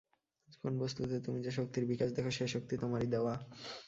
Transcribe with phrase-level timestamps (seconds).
[0.61, 3.33] কোন বস্তুতে তুমি যে শক্তির বিকাশ দেখ, সে শক্তি তোমারই দেওয়া।